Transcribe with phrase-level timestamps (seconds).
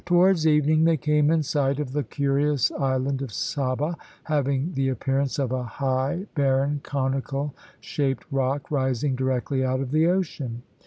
[0.03, 5.37] Towards evening they came in sight of the curious island of Saba, having the appearance
[5.37, 10.63] of a high, barren, conical shaped rock rising directly out of the ocean.